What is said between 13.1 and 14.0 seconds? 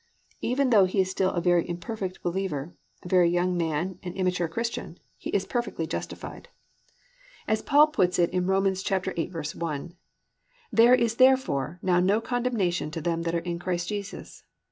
that are in Christ